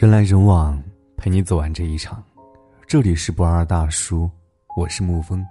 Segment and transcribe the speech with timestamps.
[0.00, 0.80] 人来人往，
[1.16, 2.22] 陪你走完这一场。
[2.86, 4.30] 这里是不二大叔，
[4.76, 5.44] 我是沐风。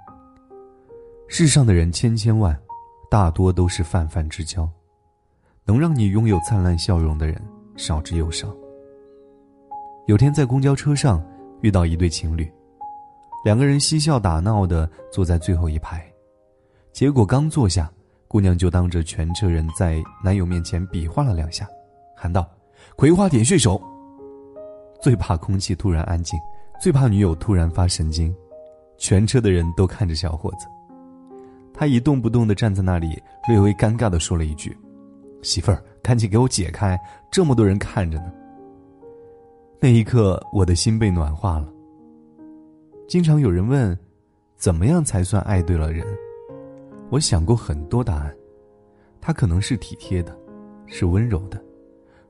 [1.27, 2.58] 世上的人千千万，
[3.11, 4.65] 大多都是泛泛之交，
[5.65, 7.38] 能让你拥有灿烂笑容的人
[7.75, 8.47] 少之又少。
[10.05, 11.21] 有天在公交车上
[11.59, 12.50] 遇到一对情侣，
[13.43, 16.09] 两个人嬉笑打闹的坐在最后一排，
[16.93, 17.91] 结果刚坐下，
[18.29, 21.68] 姑娘就当着全车人在男友面前比划了两下，
[22.16, 22.50] 喊道
[22.95, 23.77] ：“葵花点穴手。”
[25.01, 26.39] 最怕空气突然安静，
[26.81, 28.33] 最怕女友突然发神经。
[28.97, 30.65] 全车的人都看着小伙子，
[31.71, 34.75] 他一动不动的站在那里，略微尴尬的说了一句
[35.43, 36.99] ：“媳妇儿，赶紧给我解开，
[37.31, 38.33] 这么多人看着呢。”
[39.79, 41.71] 那一刻，我的心被暖化了。
[43.07, 43.95] 经常有人问，
[44.55, 46.03] 怎么样才算爱对了人？
[47.11, 48.35] 我想过很多答案，
[49.21, 50.35] 他可能是体贴的，
[50.87, 51.61] 是温柔的，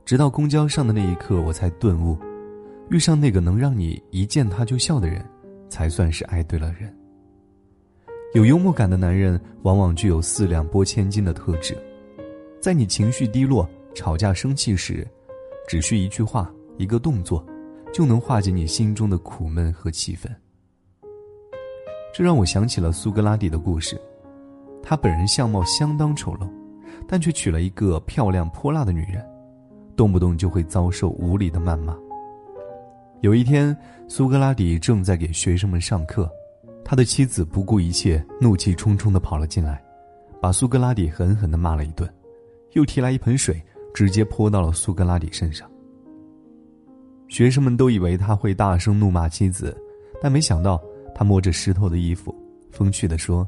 [0.03, 2.17] 直到公交上的那一刻，我才顿悟。
[2.89, 5.23] 遇上那个能让你一见他就笑的人，
[5.69, 6.93] 才算是爱对了人。
[8.33, 11.77] 有幽默感的男人，往往具有四两拨千斤的特质，
[12.61, 15.05] 在你情绪低落、吵架生气时，
[15.67, 17.45] 只需一句话、一个动作，
[17.93, 20.33] 就能化解你心中的苦闷和气愤。
[22.13, 23.99] 这让我想起了苏格拉底的故事，
[24.81, 26.49] 他本人相貌相当丑陋，
[27.05, 29.25] 但却娶了一个漂亮泼辣的女人，
[29.95, 31.97] 动不动就会遭受无理的谩骂。
[33.21, 33.75] 有一天，
[34.07, 36.29] 苏格拉底正在给学生们上课，
[36.85, 39.83] 他的妻子不顾一切，怒气冲冲地跑了进来，
[40.39, 42.07] 把苏格拉底狠狠地骂了一顿，
[42.73, 43.59] 又提来一盆水，
[43.91, 45.67] 直接泼到了苏格拉底身上。
[47.27, 49.75] 学生们都以为他会大声怒骂妻子，
[50.21, 50.79] 但没想到
[51.15, 52.33] 他摸着湿透的衣服，
[52.71, 53.45] 风趣地说：“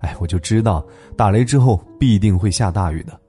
[0.00, 0.84] 哎，我就知道
[1.14, 3.20] 打雷之后必定会下大雨的。”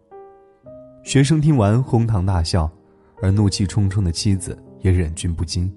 [1.03, 2.71] 学生听完哄堂大笑，
[3.21, 5.69] 而怒气冲冲的妻子也忍俊不禁。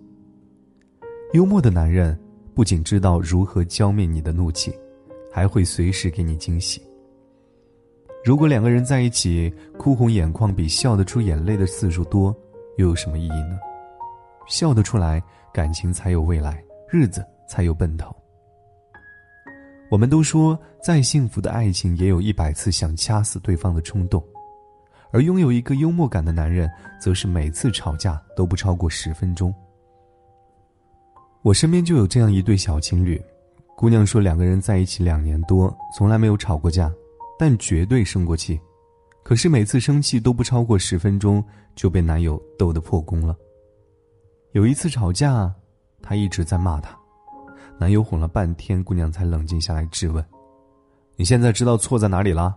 [1.34, 2.16] 幽默的男人
[2.54, 4.72] 不仅知道如何浇灭你的怒气，
[5.32, 6.80] 还会随时给你惊喜。
[8.24, 12.32] 如果两个人在一起哭红眼眶比笑得出眼泪的次数多，
[12.76, 13.58] 又有什么意义呢？
[14.46, 15.20] 笑得出来，
[15.52, 18.14] 感情才有未来，日子才有奔头。
[19.90, 24.24] 我们都说，再幸福的爱情也有一百次想掐死对方的冲动，
[25.10, 26.70] 而拥有一个幽默感的男人，
[27.00, 29.52] 则是每次吵架都不超过十分钟。
[31.44, 33.22] 我身边就有这样一对小情侣，
[33.76, 36.90] 姑娘说两个人在一起两年多，从来没有吵过架，
[37.38, 38.58] 但绝对生过气。
[39.22, 41.44] 可是每次生气都不超过十分钟，
[41.76, 43.36] 就被男友逗得破功了。
[44.52, 45.54] 有一次吵架，
[46.00, 46.98] 她一直在骂他，
[47.76, 50.24] 男友哄了半天，姑娘才冷静下来质问
[51.14, 52.56] ：“你现在知道错在哪里了？”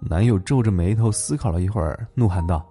[0.00, 2.64] 男友皱着眉头思考了一会儿，怒喊道：“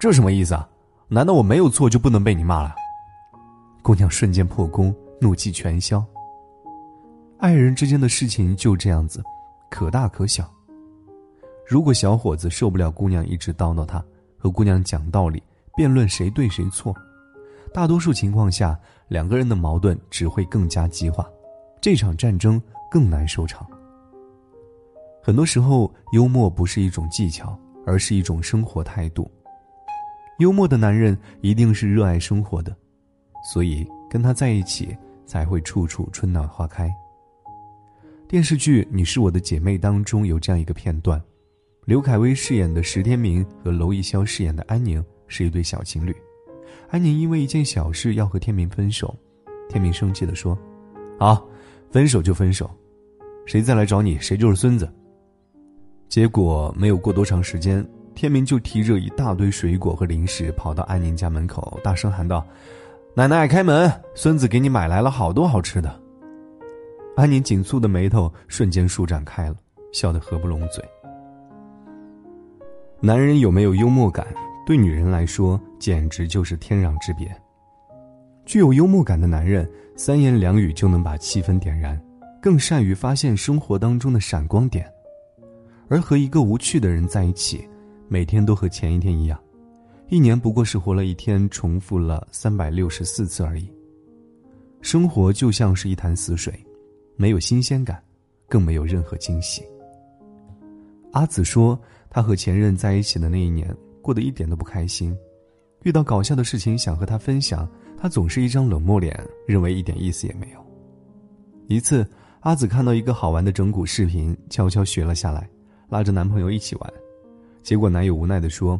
[0.00, 0.68] 这什么意思啊？
[1.06, 2.74] 难道我没有错就不能被你骂了？”
[3.82, 6.04] 姑娘瞬间破功，怒气全消。
[7.38, 9.20] 爱人之间的事情就这样子，
[9.68, 10.48] 可大可小。
[11.66, 14.02] 如果小伙子受不了姑娘一直叨叨他，
[14.38, 15.42] 和姑娘讲道理，
[15.74, 16.94] 辩论谁对谁错，
[17.74, 18.78] 大多数情况下，
[19.08, 21.28] 两个人的矛盾只会更加激化，
[21.80, 23.66] 这场战争更难收场。
[25.20, 29.28] 很多时候，幽默不是一种技巧，而是一种生活态度。
[30.38, 32.74] 幽默的男人一定是热爱生活的。
[33.42, 36.90] 所以跟他在一起才会处处春暖花开。
[38.28, 41.22] 电视剧《你是我的姐妹》当中有这样一个片段，
[41.84, 46.16] 刘恺威饰演的石天明和娄艺潇饰演的安宁是一对小情侣。
[46.88, 49.14] 安宁因为一件小事要和天明分手，
[49.68, 50.56] 天明生气的说
[51.18, 51.46] ：“好，
[51.90, 52.70] 分手就分手，
[53.44, 54.90] 谁再来找你，谁就是孙子。”
[56.08, 62.46] 结果没有过多长时间，天明就提着一大堆水果和零食跑到安宁家门口，大声喊道。
[63.14, 63.92] 奶奶，爱开门！
[64.14, 66.00] 孙子给你买来了好多好吃的。
[67.14, 69.56] 安妮紧蹙的眉头瞬间舒展开了，
[69.92, 70.82] 笑得合不拢嘴。
[73.00, 74.26] 男人有没有幽默感，
[74.66, 77.30] 对女人来说简直就是天壤之别。
[78.46, 82.02] 具有幽默感的男人，三言两语就能把气氛点燃，
[82.40, 84.90] 更善于发现生活当中的闪光点。
[85.86, 87.68] 而和一个无趣的人在一起，
[88.08, 89.38] 每天都和前一天一样。
[90.12, 93.66] 一年不过是活了一天，重复了三百六十四次而已。
[94.82, 96.52] 生活就像是一潭死水，
[97.16, 97.98] 没有新鲜感，
[98.46, 99.62] 更没有任何惊喜。
[101.12, 101.80] 阿紫说，
[102.10, 105.16] 她和前任在一起的那一年，过得一点都不开心。
[105.82, 107.66] 遇到搞笑的事情想和他分享，
[107.96, 110.62] 他总是一张冷漠脸，认为一点意思也没有。
[111.68, 112.06] 一次，
[112.40, 115.48] 阿紫看到一个好玩的整蛊视频，悄悄学了下来，
[115.88, 116.92] 拉着男朋友一起玩，
[117.62, 118.78] 结果男友无奈地说。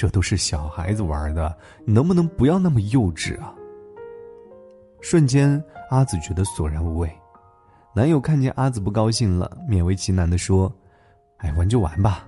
[0.00, 1.54] 这都是小孩子玩的，
[1.84, 3.54] 你能不能不要那么幼稚啊？
[5.02, 7.12] 瞬间，阿紫觉得索然无味。
[7.94, 10.74] 男友看见阿紫不高兴了，勉为其难的说
[11.36, 12.26] ：“哎，玩就玩吧。”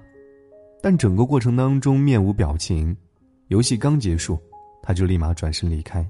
[0.82, 2.94] 但整个过程当中面无表情。
[3.48, 4.38] 游戏刚结束，
[4.82, 6.06] 他就立马转身离开。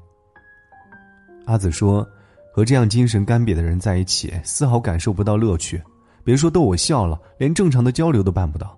[1.44, 2.05] 阿紫说
[2.53, 5.81] ：“和这样精神干瘪的人在一起，丝毫感受不到乐趣。
[6.25, 8.76] 别说逗我笑了，连正常的交流都办不到。”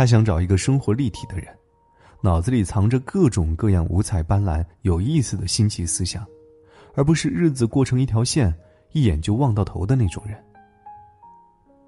[0.00, 1.46] 他想找一个生活立体的人，
[2.22, 6.26] 脑子里藏着各种各样五彩斑斓、有意思的新奇思想，
[6.94, 8.50] 而不是日子过成一条线，
[8.92, 10.42] 一眼就望到头的那种人。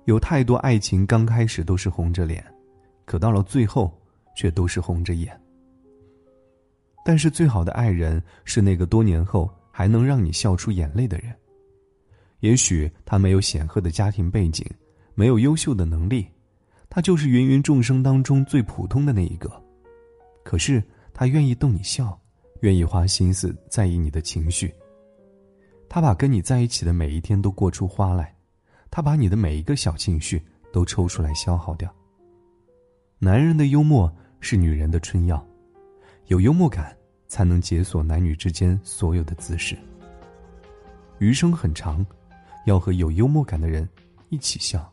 [0.05, 2.44] 有太多爱情刚开始都是红着脸，
[3.06, 3.91] 可到了最后。
[4.37, 5.41] 却都是红着眼。
[7.03, 11.35] 但是最好的爱人是那个多年后还能让你笑出眼泪的人。
[12.41, 14.67] 也许他没有显赫的家庭背景，
[15.14, 16.26] 没有优秀的能力，
[16.94, 19.50] 他就是芸芸众生当中最普通的那一个。
[20.44, 20.85] 可是
[21.15, 22.21] 他愿意逗你笑，
[22.61, 24.71] 愿意花心思在意你的情绪。
[25.89, 28.37] 他把跟你在一起的每一天都过出花来，
[28.91, 31.91] 他把你的每一个小情绪都抽出来消耗掉。
[33.19, 34.15] 男人的幽默。
[34.45, 35.41] 是女人的春药，
[36.27, 36.97] 有幽默感
[37.29, 39.79] 才能解锁男女之间所有的姿势。
[41.21, 42.05] 余生很长，
[42.67, 43.88] 要和有幽默感的人
[44.31, 44.93] 一起笑。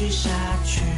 [0.00, 0.30] 去下
[0.64, 0.89] 去。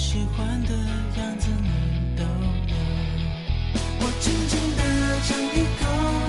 [0.00, 2.74] 喜欢的样子你都有
[4.00, 4.80] 我轻轻地
[5.26, 5.80] 尝一口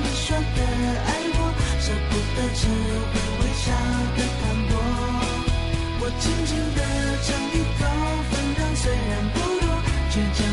[0.04, 0.60] 你说的
[1.08, 1.40] 爱我
[1.80, 3.72] 舍不得吃会微笑
[4.18, 4.74] 的糖果
[6.02, 6.80] 我轻轻地
[7.24, 7.82] 尝一口
[8.30, 9.66] 分量虽然不多
[10.12, 10.51] 却将